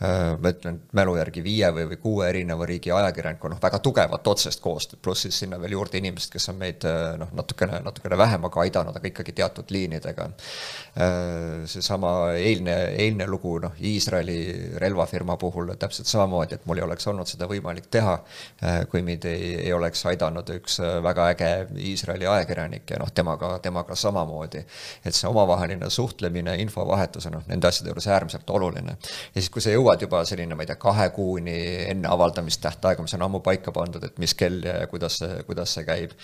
[0.00, 4.60] ma ütlen mälu järgi viie või, või kuue erineva riigi ajakirjaniku, noh, väga tugevat otsest
[4.60, 8.48] koostööd, pluss siis sinna veel juurde inimesed, kes on meid äh, noh, natukene, natukene vähem
[8.48, 10.26] aga aidanud, aga ikkagi teatud liinidega.
[10.98, 14.38] Äh, seesama eilne, eilne lugu, noh, Iisraeli
[14.82, 18.16] relvafirma puhul täpselt samamoodi, et mul ei oleks olnud seda võimalik teha,
[18.90, 21.50] kui mind ei, ei oleks aidanud üks väga äge
[21.92, 24.64] Iisraeli ajakirjanik ja noh, temaga, temaga samamoodi.
[25.04, 28.96] et see omavaheline suhtlemine, infovahetus on noh, nende asjade juures äärmiselt oluline.
[28.98, 31.54] ja siis, kui see jõuab jõuad juba selline, ma ei tea, kahe kuuni
[31.90, 36.14] enne avaldamistähtaega, mis on ammu paika pandud, et mis kell ja kuidas kuidas see käib.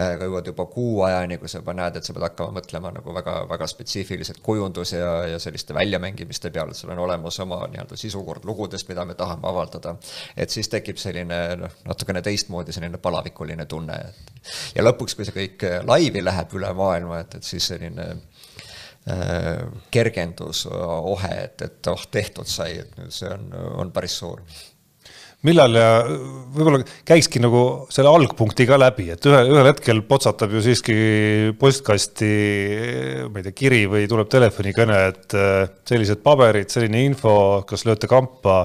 [0.00, 3.14] aga jõuad juba kuu ajani, kui sa juba näed, et sa pead hakkama mõtlema nagu
[3.14, 7.98] väga, väga spetsiifiliselt kujunduse ja, ja selliste väljamängimiste peale, et sul on olemas oma nii-öelda
[8.00, 9.96] sisukord lugudest, mida me tahame avaldada.
[10.36, 15.36] et siis tekib selline noh, natukene teistmoodi selline palavikuline tunne, et ja lõpuks, kui see
[15.36, 18.14] kõik laivi läheb üle maailma, et, et siis selline
[19.04, 19.58] Äh,
[19.92, 23.50] kergendusohe, et, et oh, tehtud sai, et see on,
[23.82, 24.40] on päris suur
[25.44, 27.60] millal ja võib-olla käikski nagu
[27.92, 30.96] selle algpunkti ka läbi, et ühe, ühel hetkel potsatab ju siiski
[31.60, 32.30] postkasti,
[33.28, 37.36] ma ei tea, kiri või tuleb telefonikõne, et äh, sellised paberid, selline info,
[37.68, 38.56] kas lööte kampa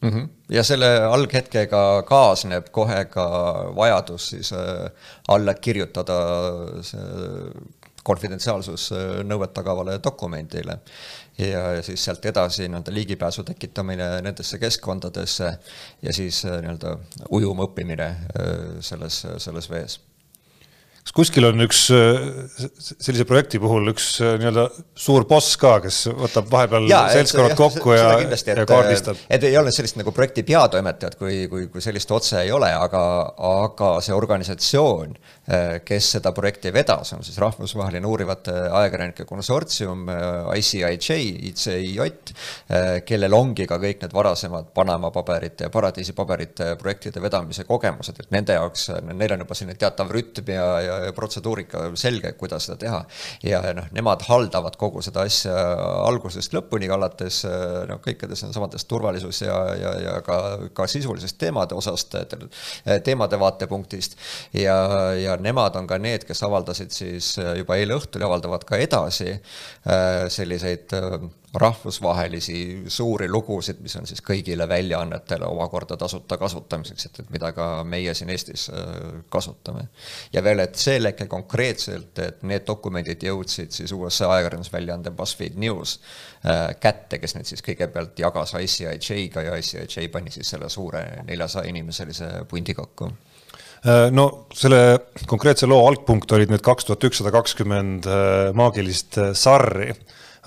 [0.00, 0.08] mm.
[0.08, 0.28] -hmm.
[0.56, 3.28] ja selle alghetkega kaasneb kohe ka
[3.76, 4.88] vajadus siis äh,
[5.28, 6.20] alla kirjutada
[6.80, 10.78] see konfidentsiaalsusnõuet tagavale dokumendile.
[11.38, 15.52] Ja siis sealt edasi nii-öelda ligipääsu tekitamine nendesse keskkondadesse
[16.02, 16.98] ja siis äh, nii-öelda
[17.30, 19.98] ujuma õppimine äh, selles, selles vees
[21.04, 21.82] kas kuskil on üks
[23.04, 24.64] sellise projekti puhul üks äh, nii-öelda
[24.96, 29.20] suur boss ka, kes võtab vahepeal ja, seltskonnad kokku ja, ja kaardistab?
[29.28, 33.02] et ei ole sellist nagu projekti peatoimetajat, kui, kui, kui sellist otse ei ole, aga,
[33.50, 35.12] aga see organisatsioon,
[35.52, 40.08] äh, kes seda projekti vedas, on siis rahvusvaheline uurivate ajakirjanike konsortsium
[40.56, 42.00] ICIJ, ICIJ,
[43.04, 48.32] kellel ongi ka kõik need varasemad Panama paberite ja Paradiisi paberite projektide vedamise kogemused, et
[48.34, 53.00] nende jaoks, neil on juba selline teatav rütm ja, ja protseduurika selge, kuidas seda teha.
[53.42, 55.54] ja noh, nemad haldavad kogu seda asja
[56.06, 57.42] algusest lõpuni, alates
[57.88, 60.40] noh, kõikidest samadest turvalisus ja, ja, ja ka,
[60.76, 62.16] ka sisulisest teemade osast,
[63.04, 64.18] teemade vaatepunktist.
[64.52, 64.76] ja,
[65.18, 69.32] ja nemad on ka need, kes avaldasid siis juba eile õhtul ja avaldavad ka edasi
[70.34, 70.92] selliseid
[71.54, 77.68] rahvusvahelisi suuri lugusid, mis on siis kõigile väljaannetele omakorda tasuta kasutamiseks, et, et mida ka
[77.86, 79.86] meie siin Eestis äh, kasutame.
[80.32, 86.00] ja veel, et see leke konkreetselt, et need dokumendid jõudsid siis USA ajakirjandusväljaande BuzzFeed News
[86.46, 91.70] äh, kätte, kes need siis kõigepealt jagas ICIJ-ga ja ICIJ pani siis selle suure neljasaja
[91.70, 93.12] inimeselise pundi kokku
[93.86, 94.82] äh, no selle
[95.30, 98.10] konkreetse loo algpunkt olid need kaks tuhat ükssada kakskümmend
[98.58, 99.92] maagilist sarri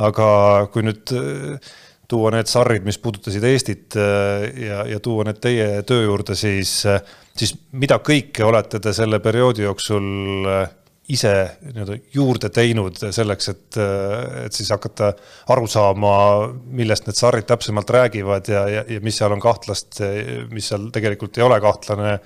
[0.05, 0.29] aga
[0.73, 1.69] kui nüüd äh,
[2.07, 6.79] tuua need sarrid, mis puudutasid Eestit äh, ja, ja tuua need teie töö juurde, siis,
[6.89, 7.01] äh,
[7.37, 10.11] siis mida kõike olete te selle perioodi jooksul
[11.07, 11.33] ise
[11.63, 13.77] nii-öelda juurde teinud selleks, et,
[14.43, 15.13] et siis hakata
[15.53, 16.11] aru saama,
[16.75, 20.01] millest need sarrid täpsemalt räägivad ja, ja, ja mis seal on kahtlast,
[20.51, 22.17] mis seal tegelikult ei ole kahtlane,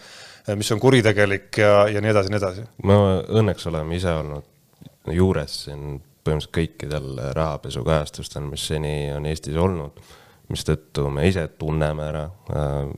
[0.57, 2.65] mis on kuritegelik ja, ja nii edasi, nii edasi.
[2.89, 2.97] me
[3.43, 9.97] õnneks oleme ise olnud juures siin põhimõtteliselt kõikidel rahapesukajastustel, mis seni on Eestis olnud,
[10.51, 12.91] mistõttu me ise tunneme ära äh,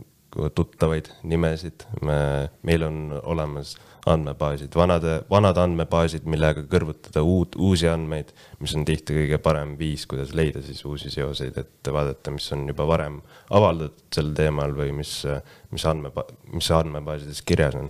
[0.55, 3.75] tuttavaid nimesid, me, meil on olemas
[4.09, 10.07] andmebaasid, vanade, vanad andmebaasid, millega kõrvutada uut, uusi andmeid, mis on tihti kõige parem viis,
[10.09, 13.21] kuidas leida siis uusi seoseid, et vaadata, mis on juba varem
[13.53, 15.15] avaldatud sel teemal või mis,
[15.71, 16.11] mis andme,
[16.51, 17.89] mis andmebaasides kirjas on.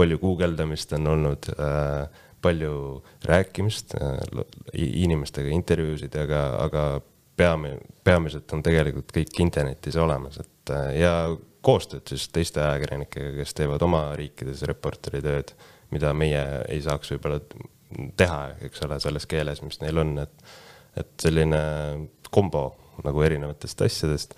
[0.00, 2.06] palju guugeldamist on olnud äh,
[2.42, 2.74] palju
[3.28, 4.18] rääkimist äh,
[4.74, 6.84] inimestega, intervjuusid, aga, aga
[7.36, 7.74] peame,
[8.04, 11.14] peamiselt on tegelikult kõik internetis olemas, et äh, ja
[11.64, 15.52] koostööd siis teiste ajakirjanikega, kes teevad oma riikides reporteri tööd,
[15.92, 17.40] mida meie ei saaks võib-olla
[18.16, 20.50] teha, eks ole, selles keeles, mis neil on, et,
[21.00, 21.60] et selline
[22.30, 22.70] kombo
[23.04, 24.36] nagu erinevatest asjadest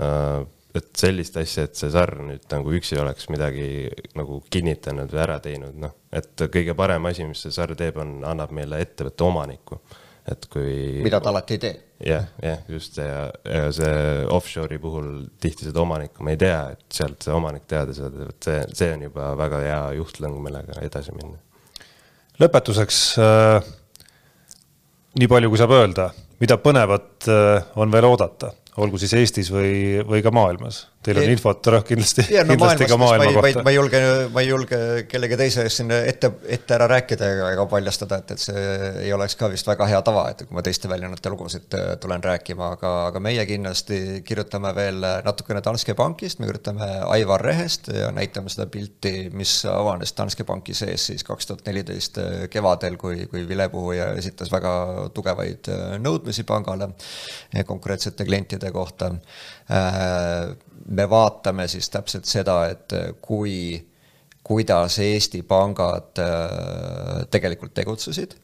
[0.00, 0.44] äh,
[0.78, 3.88] et sellist asja, et see Sarr nüüd nagu üksi oleks midagi
[4.18, 8.18] nagu kinnitanud või ära teinud, noh, et kõige parem asi, mis see Sarr teeb, on,
[8.28, 9.80] annab meile ettevõtte omaniku.
[10.28, 11.00] et kui.
[11.02, 11.74] mida ta alati ei tee.
[12.04, 16.84] jah, jah, just ja, ja see offshore'i puhul tihti seda omanikku me ei tea, et
[16.92, 21.16] sealt see omanik teada saada, et see, see on juba väga hea juhtlõng, millega edasi
[21.16, 21.40] minna.
[22.44, 23.74] lõpetuseks äh,
[25.18, 26.10] nii palju, kui saab öelda,
[26.42, 30.86] mida põnevat äh, on veel oodata olgu siis Eestis või, või ka maailmas?
[31.08, 33.62] Teil on infot kindlasti, ja, no, kindlasti ka maailma ma, kohta.
[33.62, 34.00] ma ei julge,
[34.34, 38.32] ma ei julge kellegi teise ees siin ette, ette ära rääkida ega, ega paljastada, et,
[38.34, 38.64] et see
[39.04, 42.24] ei oleks ka vist väga hea tava, et kui ma teiste väljaannete lugusid äh, tulen
[42.24, 48.10] rääkima, aga, aga meie kindlasti kirjutame veel natukene Danske Bankist, me kirjutame Aivar Rehest ja
[48.14, 53.22] näitame seda pilti, mis avanes Danske Banki sees siis kaks tuhat neliteist äh, kevadel, kui,
[53.30, 54.74] kui vilepuhuja esitas väga
[55.14, 56.90] tugevaid äh, nõudmisi pangale
[57.68, 59.12] konkreetsete klientide kohta.
[60.88, 63.76] Me vaatame siis täpselt seda, et kui,
[64.48, 68.36] kuidas Eesti pangad äh, tegelikult tegutsesid.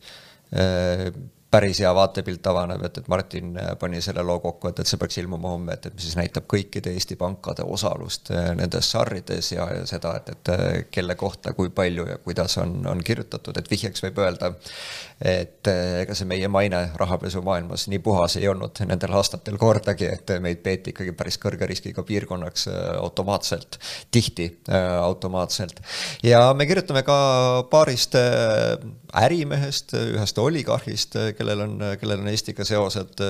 [0.53, 1.09] Äh,
[1.55, 4.99] päris hea vaatepilt avaneb, et, et Martin äh, pani selle loo kokku, et, et see
[4.99, 9.53] peaks ilmuma homme, et, et mis siis näitab kõikide Eesti pankade osalust äh, nendes sarrides
[9.53, 10.65] ja, ja seda, et, et äh,
[10.95, 14.51] kelle kohta, kui palju ja kuidas on, on kirjutatud, et vihjeks võib öelda,
[15.25, 20.63] et ega see meie maine rahapesumaailmas nii puhas ei olnud nendel aastatel kordagi, et meid
[20.65, 22.67] peeti ikkagi päris kõrge riskiga piirkonnaks
[22.99, 23.79] automaatselt,
[24.15, 25.81] tihti automaatselt.
[26.27, 27.17] ja me kirjutame ka
[27.71, 28.19] paarist
[29.15, 33.21] ärimehest, ühest oligarhist, kellel on, kellel on Eestiga seosed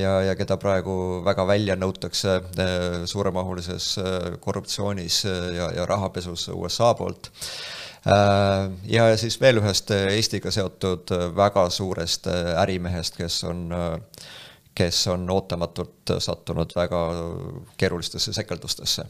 [0.00, 2.38] ja, ja keda praegu väga välja nõutakse
[3.10, 3.92] suuremahulises
[4.40, 7.30] korruptsioonis ja, ja rahapesus USA poolt.
[8.88, 13.66] Ja siis veel ühest Eestiga seotud väga suurest ärimehest, kes on,
[14.74, 17.02] kes on ootamatult sattunud väga
[17.76, 19.04] keerulistesse sekeldustesse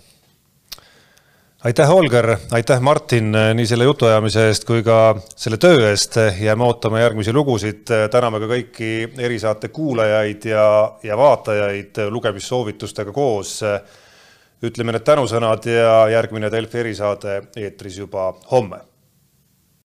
[1.64, 6.16] aitäh, Holger, aitäh, Martin, nii selle jutuajamise eest kui ka selle töö eest.
[6.40, 7.84] jääme ootama järgmisi lugusid.
[8.10, 13.60] täname ka kõiki erisaate kuulajaid ja, ja vaatajaid lugemissoovitustega koos.
[14.62, 18.89] ütleme need tänusõnad ja järgmine Delfi erisaade eetris juba homme